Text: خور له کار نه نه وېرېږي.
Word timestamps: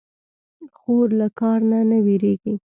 خور 0.77 1.07
له 1.19 1.27
کار 1.39 1.59
نه 1.71 1.79
نه 1.89 1.97
وېرېږي. 2.05 2.53